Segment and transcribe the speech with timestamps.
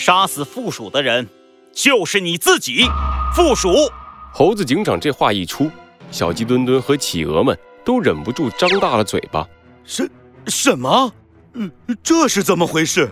[0.00, 1.28] 杀死附属的人
[1.74, 2.86] 就是你自己，
[3.36, 3.68] 附属。
[4.32, 5.70] 猴子警长这话一出，
[6.10, 7.54] 小鸡墩墩和企鹅们
[7.84, 9.46] 都忍不住张大了嘴巴。
[9.84, 10.10] 什
[10.46, 11.12] 什么？
[11.52, 11.70] 嗯，
[12.02, 13.10] 这是怎么回事？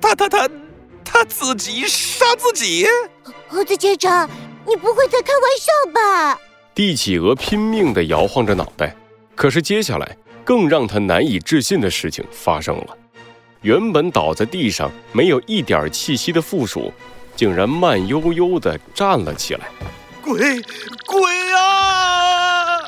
[0.00, 0.48] 他他他
[1.04, 2.86] 他自己杀自己？
[3.46, 4.26] 猴子警长，
[4.66, 6.40] 你不会在开玩笑吧？
[6.74, 8.96] 帝企鹅拼命地摇晃着脑袋，
[9.34, 12.96] 可是接下来更让他难以置信的事情发生了。
[13.64, 16.92] 原本倒在地上没有一点气息的附属，
[17.34, 19.70] 竟然慢悠悠地站了起来。
[20.22, 20.60] 鬼
[21.06, 21.22] 鬼
[21.54, 22.78] 啊！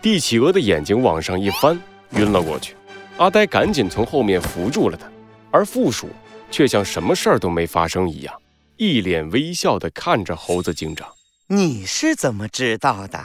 [0.00, 1.76] 帝企鹅的眼睛往上一翻，
[2.12, 2.76] 晕了过去。
[3.16, 5.08] 阿呆赶紧从后面扶住了他，
[5.50, 6.08] 而附属
[6.48, 8.32] 却像什么事儿都没发生一样，
[8.76, 11.08] 一脸微笑地看着猴子警长。
[11.48, 13.18] 你是怎么知道的？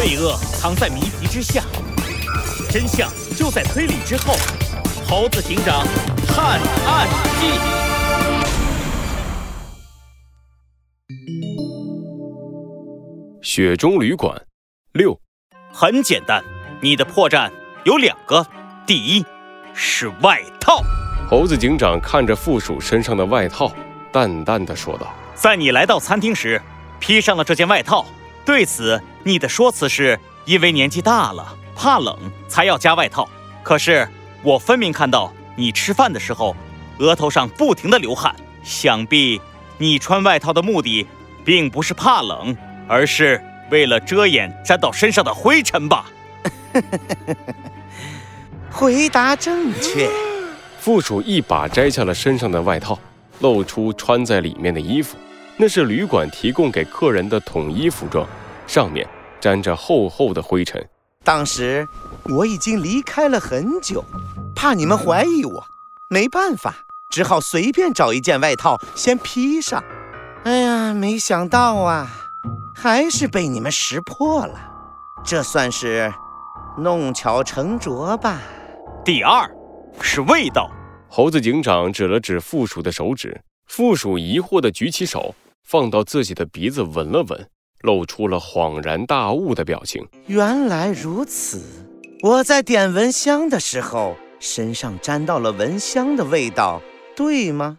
[0.00, 1.60] 罪恶藏在谜题之下，
[2.70, 4.36] 真相就在推理之后。
[5.08, 5.84] 猴子警长
[6.24, 7.08] 探案
[7.40, 7.48] 记。
[13.42, 14.40] 雪中旅馆
[14.92, 15.18] 六，
[15.72, 16.44] 很简单，
[16.80, 17.50] 你的破绽
[17.84, 18.46] 有两个。
[18.86, 19.26] 第一
[19.74, 20.80] 是外套。
[21.28, 23.72] 猴子警长看着附属身上的外套，
[24.12, 26.62] 淡淡的说道：“在你来到餐厅时，
[27.00, 28.06] 披上了这件外套。
[28.48, 32.16] 对此，你的说辞是因为年纪大了，怕冷
[32.48, 33.28] 才要加外套。
[33.62, 34.08] 可是。”
[34.44, 36.54] 我分明看到你吃饭的时候，
[37.00, 38.32] 额头上不停的流汗。
[38.62, 39.40] 想必
[39.78, 41.04] 你穿外套的目的，
[41.44, 46.06] 并不是怕冷，而是为了遮掩沾到身上的灰尘吧？
[48.70, 50.08] 回答正确。
[50.78, 52.96] 附属一把摘下了身上的外套，
[53.40, 55.16] 露出穿在里面的衣服。
[55.56, 58.24] 那是旅馆提供给客人的统一服装，
[58.68, 59.04] 上面
[59.40, 60.88] 沾着厚厚的灰尘。
[61.24, 61.84] 当时。
[62.30, 64.04] 我已经离开了很久，
[64.54, 65.64] 怕你们怀疑我，
[66.10, 66.74] 没办法，
[67.10, 69.82] 只好随便找一件外套先披上。
[70.44, 72.06] 哎呀，没想到啊，
[72.76, 74.60] 还是被你们识破了，
[75.24, 76.12] 这算是
[76.76, 78.42] 弄巧成拙吧。
[79.02, 79.50] 第二，
[80.02, 80.70] 是味道。
[81.08, 87.48] 猴子警长指了指附属的手指，附属疑惑地举起手，放到自己的鼻子闻了闻，
[87.82, 90.06] 露出了恍然大悟的表情。
[90.26, 91.62] 原来如此。
[92.22, 96.82] 我在点蚊香的时候，身上沾到了蚊香的味道，
[97.14, 97.78] 对吗？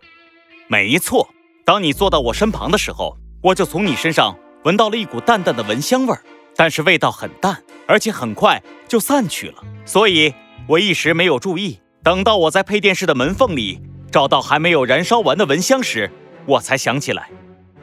[0.67, 1.29] 没错。
[1.65, 6.23] 当你坐到我身旁的时候，我就从你身上闻到了一股淡淡的蚊香味儿，
[6.55, 9.63] 但是味道很淡，而且很快就散去了。
[9.85, 10.33] 所以
[10.67, 11.79] 我一时没有注意。
[12.01, 16.09] 等到我在配电室的门缝里找到还没有燃烧完的蚊香时，
[16.45, 17.29] 我才想起来，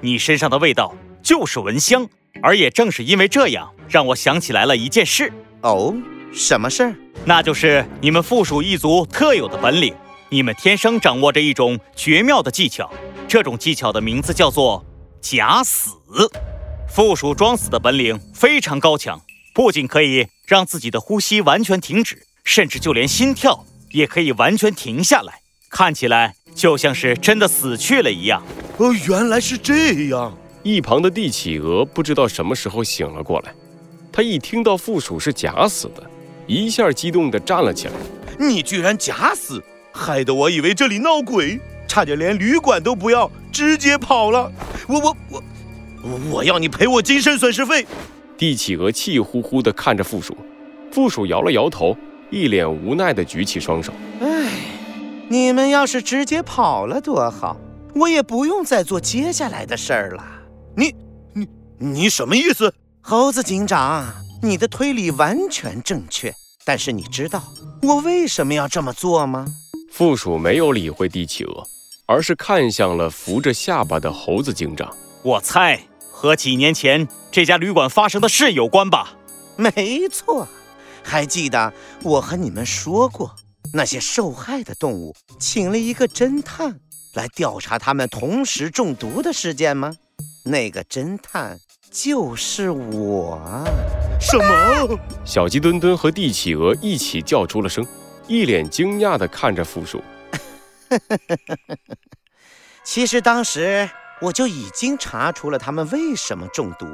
[0.01, 0.95] 你身上的味道
[1.27, 2.09] 就是蚊香。
[2.41, 5.33] 而也正是因为这样，让我想起来了一件事。
[5.63, 5.93] 哦。
[6.33, 6.95] 什么事儿？
[7.25, 9.95] 那就是你们附属一族特有的本领。
[10.29, 12.93] 你们天生掌握着一种绝妙的技巧，
[13.27, 14.85] 这种技巧的名字叫做
[15.21, 15.93] 假死。
[16.89, 19.21] 附属装死的本领非常高强，
[19.55, 28.43] 不仅可以让自己的呼吸完全停止，甚至就连心跳也可以完全停下来，看起来就像是真的死去了一样。
[28.77, 30.37] 哦，原来是这样。
[30.67, 33.55] 一旁的帝企鹅不知道什么时候醒了过来，
[34.11, 36.03] 他一听到附属是假死的。
[36.49, 37.93] 一下激动地站了起来，
[38.37, 39.63] 你居然假死，
[39.93, 44.51] 害得我以为这里闹鬼，差点连旅馆都不要，直接跑了。
[44.89, 45.43] 我我我，
[46.33, 47.87] 我要你赔我精神损失费。
[48.37, 50.37] 帝企鹅气呼呼地看着附属，
[50.91, 51.97] 附属摇了摇头，
[52.29, 53.93] 一脸无奈地举起双手。
[54.21, 54.51] 唉，
[55.29, 57.57] 你们要是直接跑了多好，
[57.95, 60.33] 我也不用再做接下来的事儿了。
[60.79, 60.95] 你
[61.33, 61.49] 你
[61.79, 64.15] 你什么意思，猴子警长？
[64.43, 66.35] 你的推理完全正确，
[66.67, 67.43] 但是你知道
[67.81, 69.47] 我为什么要这么做吗？
[69.91, 71.67] 附属没有理会帝企鹅，
[72.05, 74.95] 而是看向了扶着下巴的猴子警长。
[75.23, 75.81] 我猜
[76.13, 79.17] 和几年前这家旅馆发生的事有关吧？
[79.57, 80.47] 没错，
[81.03, 81.73] 还记得
[82.03, 83.35] 我和你们说过，
[83.73, 86.79] 那些受害的动物请了一个侦探
[87.15, 89.95] 来调查他们同时中毒的事件吗？
[90.49, 91.59] 那个侦探
[91.91, 93.65] 就是我。
[94.21, 94.97] 什么？
[95.25, 97.85] 小鸡墩墩和帝企鹅一起叫出了声，
[98.29, 100.01] 一脸惊讶地看着附属。
[102.85, 103.91] 其实当时
[104.21, 106.87] 我就已经查出了他们为什么中毒，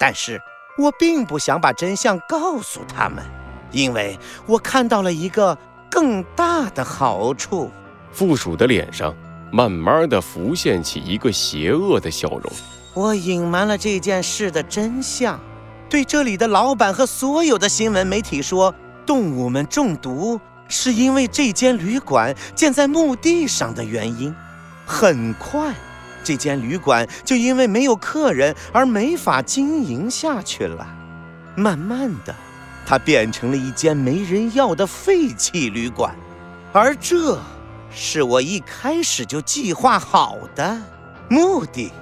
[0.00, 0.40] 但是
[0.76, 3.24] 我并不想把真相告诉他们，
[3.70, 5.56] 因为我看到了一个
[5.88, 7.70] 更大的好处。
[8.10, 9.14] 附属的脸上
[9.52, 12.52] 慢慢的浮现起一个邪恶的笑容。
[12.96, 15.38] 我隐瞒了这件事的真相。
[15.86, 24.34] 对这里的老板和所有的新闻媒体说，动物们中毒是因为这间旅馆建在墓地上的原因。
[24.86, 25.74] 很快，
[26.24, 30.88] 这间旅馆就因为没有客人而没法经营下去了。
[31.54, 32.34] 慢慢的，
[32.86, 36.16] 它变成了一间没人要的废弃旅馆，
[36.72, 37.38] 而这
[37.90, 40.80] 是我一开始就计划好的
[41.28, 41.92] 目的。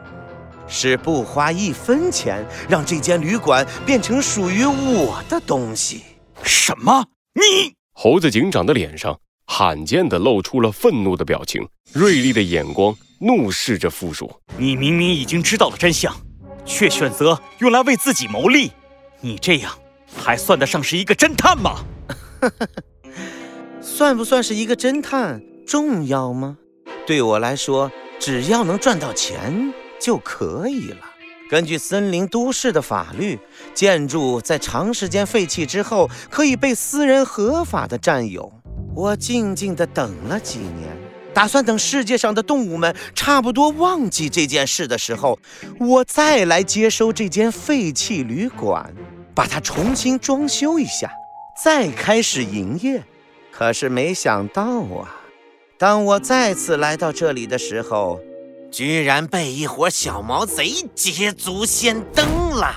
[0.66, 6.02] 是不花一分钱让这间旅馆变成属于我的东西。
[6.42, 7.06] 什么？
[7.34, 7.74] 你？
[7.92, 14.40] 猴子警长的脸上罕见的露出了愤怒的表情，锐利的眼光怒视着负鼠。
[14.56, 16.14] 你明明已经知道了真相，
[16.64, 18.72] 却选择用来为自己谋利，
[19.20, 19.72] 你这样
[20.16, 21.84] 还算得上是一个侦探吗？
[23.80, 26.56] 算不算是一个侦探重要吗？
[27.06, 29.72] 对我来说，只要能赚到钱。
[30.04, 30.98] 就可以了。
[31.48, 33.38] 根据森林都市的法律，
[33.72, 38.52] 建筑在长时间废弃之后，可以被私人合法的占有。
[38.94, 40.94] 我静静地等了几年，
[41.32, 45.38] 打算等世界上的动物们差不多忘记这件事的时候，
[45.80, 48.94] 我再来接收这间废弃旅馆，
[49.34, 51.10] 把它重新装修一下，
[51.64, 53.02] 再开始营业。
[53.50, 55.16] 可是没想到啊，
[55.78, 58.20] 当我再次来到这里的时候，
[58.74, 60.66] 居然被一伙小毛贼
[60.96, 62.74] 捷足先登了！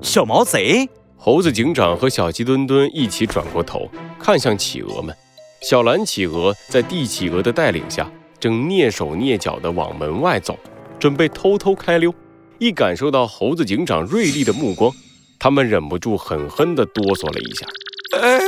[0.00, 3.86] 小毛贼，猴子警长和小鸡墩墩一起转过头，
[4.18, 5.14] 看向企鹅们。
[5.60, 10.58] 小蓝企鹅在地企鹅的带领下，正蹑手蹑脚地往门外走，
[10.98, 12.14] 准备偷偷开溜。
[12.58, 14.90] 一感受到猴子警长锐利的目光，
[15.38, 17.66] 他们忍不住狠狠地哆嗦了一下。
[18.12, 18.38] 呃，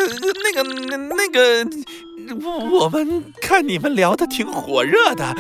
[0.43, 1.71] 那个，那那个。
[2.35, 5.35] 我们看你们聊得挺火热的，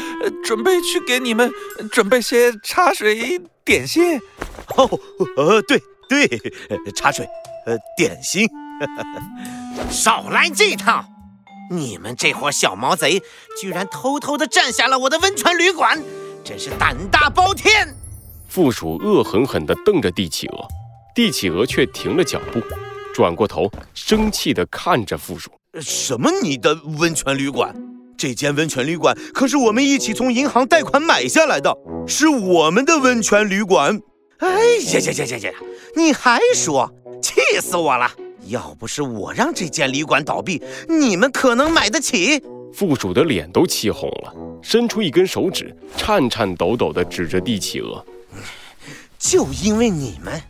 [0.44, 1.50] 准备去给你们
[1.92, 4.18] 准备些茶水点心。
[4.76, 4.88] 哦，
[5.36, 6.28] 呃，对对，
[6.94, 7.28] 茶水，
[7.66, 8.48] 呃，点心。
[9.90, 11.04] 少来这套！
[11.70, 13.22] 你们这伙小毛贼
[13.60, 16.02] 居然偷偷的占下了我的温泉旅馆，
[16.42, 17.94] 真是胆大包天！
[18.48, 20.66] 负鼠恶狠狠地瞪着帝企鹅，
[21.14, 22.60] 帝企鹅却停了脚步，
[23.14, 25.50] 转过头，生气地看着负鼠。
[25.78, 26.30] 什么？
[26.42, 27.72] 你的温泉旅馆？
[28.18, 31.72] 这间温泉旅馆可是我们一起从银行贷款买下来的，
[32.08, 34.00] 是我们的温泉旅馆。
[34.38, 35.50] 哎呀呀呀呀呀！
[35.94, 38.10] 你还说，气死我了！
[38.46, 42.42] 要不是我让这间旅馆倒闭，你们可能买得起？
[42.74, 48.04] 副鼠的脸都气红了，伸出一根手指，颤颤抖抖地指着帝企鹅。
[49.18, 50.42] 就因为你们，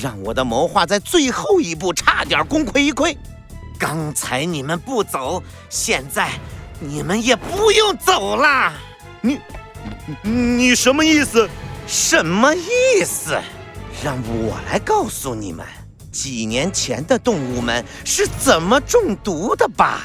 [0.00, 3.16] 让我的谋划在最后一步差点功亏一篑。
[3.80, 6.32] 刚才你们不走，现在
[6.78, 8.70] 你们也不用走了。
[9.22, 9.40] 你，
[10.22, 11.48] 你什么意思？
[11.86, 13.40] 什么意思？
[14.04, 15.64] 让我来告诉你们，
[16.12, 20.02] 几年前的动物们是怎么中毒的吧。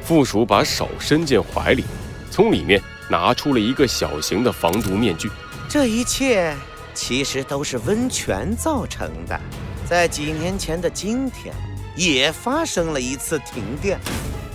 [0.00, 1.84] 负鼠把手伸进怀里，
[2.30, 2.80] 从里面
[3.10, 5.28] 拿出了一个小型的防毒面具。
[5.68, 6.54] 这一切
[6.94, 9.40] 其实都是温泉造成的。
[9.84, 11.52] 在几年前的今天。
[11.96, 13.98] 也发生了一次停电，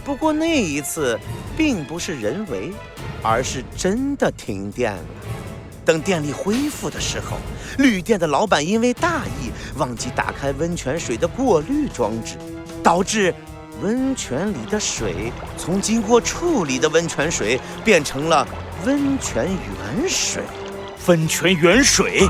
[0.05, 1.19] 不过那一次
[1.57, 2.71] 并不是人为，
[3.23, 5.03] 而是真的停电了。
[5.83, 7.37] 等电力恢复的时候，
[7.79, 12.35] 旅店的老板因为大意忘记打开温泉水的过滤装置，
[12.83, 13.33] 导致
[13.81, 18.47] 温泉里的水从经过处理的温泉水变成了
[18.85, 20.43] 温泉原水。
[21.07, 22.21] 温泉原水，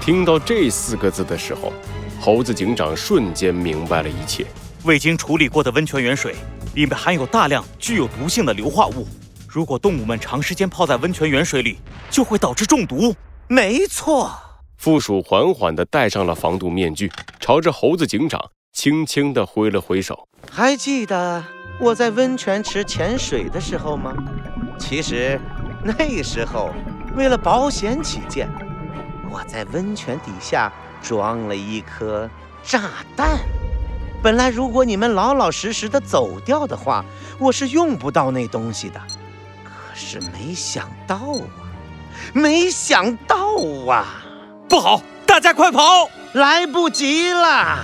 [0.00, 1.72] 听到这四个字的时候。
[2.20, 4.46] 猴子警长瞬间明白了一切。
[4.84, 6.34] 未经处理过的温泉原水
[6.74, 9.08] 里面含有大量具有毒性的硫化物，
[9.48, 11.78] 如果动物们长时间泡在温泉原水里，
[12.10, 13.14] 就会导致中毒。
[13.48, 14.30] 没错。
[14.76, 17.10] 负鼠缓缓地戴上了防毒面具，
[17.40, 18.38] 朝着猴子警长
[18.74, 20.28] 轻轻地挥了挥手。
[20.50, 21.42] 还记得
[21.80, 24.14] 我在温泉池潜水的时候吗？
[24.78, 25.40] 其实
[25.82, 26.70] 那时候
[27.16, 28.46] 为了保险起见，
[29.30, 30.70] 我在温泉底下。
[31.02, 32.28] 装了一颗
[32.62, 32.82] 炸
[33.16, 33.38] 弹。
[34.22, 37.04] 本来，如果你们老老实实的走掉的话，
[37.38, 39.00] 我是用不到那东西的。
[39.64, 41.46] 可是没想到啊，
[42.34, 43.36] 没想到
[43.88, 44.22] 啊！
[44.68, 46.08] 不好，大家快跑！
[46.34, 47.78] 来不及了！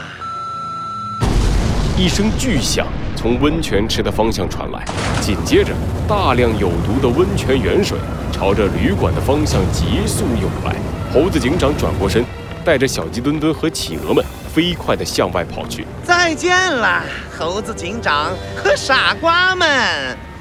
[1.98, 4.84] 一声巨响从温泉池的方向传来，
[5.20, 5.72] 紧接着，
[6.06, 7.98] 大量有毒的温泉原水
[8.30, 10.76] 朝着旅馆的方向急速涌来。
[11.12, 12.22] 猴子警长转过身。
[12.66, 15.86] 带着小鸡墩墩和企鹅们飞快地向外跑去。
[16.02, 17.04] 再见了，
[17.38, 19.68] 猴子警长和傻瓜们！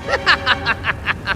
[0.08, 1.36] 哈哈哈哈